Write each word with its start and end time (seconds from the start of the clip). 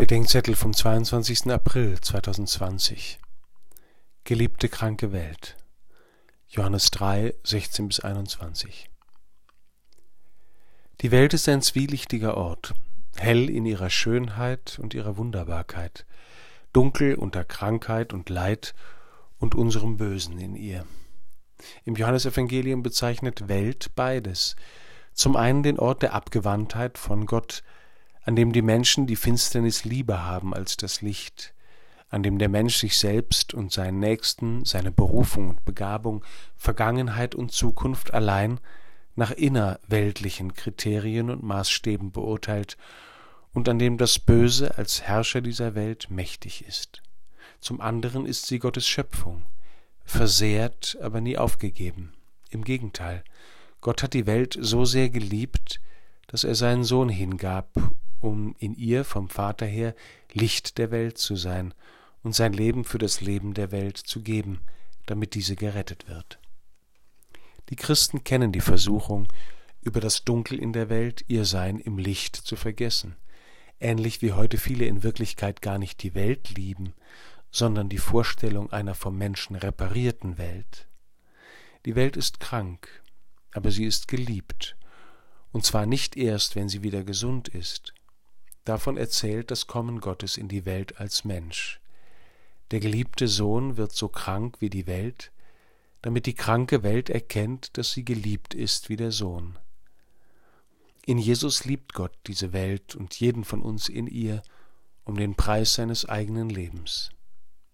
Bedenkzettel 0.00 0.54
vom 0.54 0.72
22. 0.72 1.50
April 1.50 2.00
2020 2.00 3.18
Geliebte 4.22 4.68
kranke 4.68 5.10
Welt 5.10 5.56
Johannes 6.46 6.92
3, 6.92 7.34
16 7.42 7.88
bis 7.88 7.98
21 7.98 8.88
Die 11.00 11.10
Welt 11.10 11.34
ist 11.34 11.48
ein 11.48 11.62
zwielichtiger 11.62 12.36
Ort, 12.36 12.74
hell 13.16 13.50
in 13.50 13.66
ihrer 13.66 13.90
Schönheit 13.90 14.78
und 14.80 14.94
ihrer 14.94 15.16
Wunderbarkeit, 15.16 16.06
dunkel 16.72 17.16
unter 17.16 17.44
Krankheit 17.44 18.12
und 18.12 18.30
Leid 18.30 18.76
und 19.40 19.56
unserem 19.56 19.96
Bösen 19.96 20.38
in 20.38 20.54
ihr. 20.54 20.86
Im 21.84 21.96
Johannesevangelium 21.96 22.84
bezeichnet 22.84 23.48
Welt 23.48 23.90
beides, 23.96 24.54
zum 25.12 25.34
einen 25.34 25.64
den 25.64 25.80
Ort 25.80 26.02
der 26.02 26.14
Abgewandtheit 26.14 26.98
von 26.98 27.26
Gott, 27.26 27.64
an 28.28 28.36
dem 28.36 28.52
die 28.52 28.60
Menschen 28.60 29.06
die 29.06 29.16
Finsternis 29.16 29.86
lieber 29.86 30.26
haben 30.26 30.52
als 30.52 30.76
das 30.76 31.00
Licht, 31.00 31.54
an 32.10 32.22
dem 32.22 32.38
der 32.38 32.50
Mensch 32.50 32.76
sich 32.76 32.98
selbst 32.98 33.54
und 33.54 33.72
seinen 33.72 34.00
Nächsten, 34.00 34.66
seine 34.66 34.92
Berufung 34.92 35.48
und 35.48 35.64
Begabung, 35.64 36.22
Vergangenheit 36.54 37.34
und 37.34 37.52
Zukunft 37.52 38.12
allein 38.12 38.60
nach 39.16 39.30
innerweltlichen 39.30 40.52
Kriterien 40.52 41.30
und 41.30 41.42
Maßstäben 41.42 42.12
beurteilt 42.12 42.76
und 43.54 43.66
an 43.66 43.78
dem 43.78 43.96
das 43.96 44.18
Böse 44.18 44.76
als 44.76 45.00
Herrscher 45.00 45.40
dieser 45.40 45.74
Welt 45.74 46.10
mächtig 46.10 46.66
ist. 46.68 47.00
Zum 47.60 47.80
anderen 47.80 48.26
ist 48.26 48.44
sie 48.44 48.58
Gottes 48.58 48.86
Schöpfung, 48.86 49.42
versehrt, 50.04 50.98
aber 51.00 51.22
nie 51.22 51.38
aufgegeben. 51.38 52.12
Im 52.50 52.62
Gegenteil, 52.62 53.24
Gott 53.80 54.02
hat 54.02 54.12
die 54.12 54.26
Welt 54.26 54.54
so 54.60 54.84
sehr 54.84 55.08
geliebt, 55.08 55.80
dass 56.26 56.44
er 56.44 56.54
seinen 56.54 56.84
Sohn 56.84 57.08
hingab, 57.08 57.70
um 58.20 58.54
in 58.58 58.74
ihr 58.74 59.04
vom 59.04 59.28
Vater 59.28 59.66
her 59.66 59.94
Licht 60.32 60.78
der 60.78 60.90
Welt 60.90 61.18
zu 61.18 61.36
sein 61.36 61.74
und 62.22 62.34
sein 62.34 62.52
Leben 62.52 62.84
für 62.84 62.98
das 62.98 63.20
Leben 63.20 63.54
der 63.54 63.72
Welt 63.72 63.96
zu 63.96 64.22
geben, 64.22 64.60
damit 65.06 65.34
diese 65.34 65.56
gerettet 65.56 66.08
wird. 66.08 66.38
Die 67.70 67.76
Christen 67.76 68.24
kennen 68.24 68.52
die 68.52 68.60
Versuchung, 68.60 69.28
über 69.80 70.00
das 70.00 70.24
Dunkel 70.24 70.58
in 70.58 70.72
der 70.72 70.88
Welt 70.88 71.24
ihr 71.28 71.44
Sein 71.44 71.78
im 71.78 71.98
Licht 71.98 72.36
zu 72.36 72.56
vergessen, 72.56 73.16
ähnlich 73.80 74.22
wie 74.22 74.32
heute 74.32 74.58
viele 74.58 74.86
in 74.86 75.02
Wirklichkeit 75.02 75.62
gar 75.62 75.78
nicht 75.78 76.02
die 76.02 76.14
Welt 76.14 76.50
lieben, 76.50 76.94
sondern 77.50 77.88
die 77.88 77.98
Vorstellung 77.98 78.70
einer 78.72 78.94
vom 78.94 79.16
Menschen 79.16 79.56
reparierten 79.56 80.36
Welt. 80.36 80.88
Die 81.86 81.94
Welt 81.94 82.16
ist 82.16 82.40
krank, 82.40 83.02
aber 83.52 83.70
sie 83.70 83.84
ist 83.84 84.08
geliebt, 84.08 84.76
und 85.52 85.64
zwar 85.64 85.86
nicht 85.86 86.16
erst, 86.16 86.56
wenn 86.56 86.68
sie 86.68 86.82
wieder 86.82 87.04
gesund 87.04 87.48
ist, 87.48 87.94
Davon 88.68 88.98
erzählt 88.98 89.50
das 89.50 89.66
Kommen 89.66 89.98
Gottes 89.98 90.36
in 90.36 90.46
die 90.46 90.66
Welt 90.66 91.00
als 91.00 91.24
Mensch. 91.24 91.80
Der 92.70 92.80
geliebte 92.80 93.26
Sohn 93.26 93.78
wird 93.78 93.92
so 93.92 94.08
krank 94.08 94.58
wie 94.60 94.68
die 94.68 94.86
Welt, 94.86 95.32
damit 96.02 96.26
die 96.26 96.34
kranke 96.34 96.82
Welt 96.82 97.08
erkennt, 97.08 97.78
dass 97.78 97.92
sie 97.92 98.04
geliebt 98.04 98.52
ist 98.52 98.90
wie 98.90 98.96
der 98.96 99.10
Sohn. 99.10 99.58
In 101.06 101.16
Jesus 101.16 101.64
liebt 101.64 101.94
Gott 101.94 102.12
diese 102.26 102.52
Welt 102.52 102.94
und 102.94 103.18
jeden 103.18 103.44
von 103.44 103.62
uns 103.62 103.88
in 103.88 104.06
ihr 104.06 104.42
um 105.04 105.16
den 105.16 105.34
Preis 105.34 105.72
seines 105.72 106.06
eigenen 106.06 106.50
Lebens. 106.50 107.08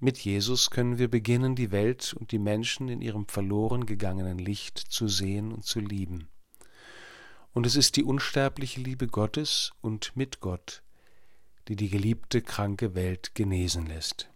Mit 0.00 0.16
Jesus 0.16 0.70
können 0.70 0.96
wir 0.96 1.10
beginnen, 1.10 1.54
die 1.54 1.70
Welt 1.70 2.14
und 2.14 2.32
die 2.32 2.38
Menschen 2.38 2.88
in 2.88 3.02
ihrem 3.02 3.28
verloren 3.28 3.84
gegangenen 3.84 4.38
Licht 4.38 4.78
zu 4.78 5.06
sehen 5.06 5.52
und 5.52 5.66
zu 5.66 5.80
lieben 5.80 6.28
und 7.52 7.66
es 7.66 7.76
ist 7.76 7.96
die 7.96 8.04
unsterbliche 8.04 8.80
Liebe 8.80 9.06
Gottes 9.06 9.72
und 9.80 10.16
mit 10.16 10.40
Gott, 10.40 10.82
die 11.68 11.76
die 11.76 11.88
geliebte 11.88 12.42
kranke 12.42 12.94
Welt 12.94 13.34
genesen 13.34 13.86
lässt. 13.86 14.30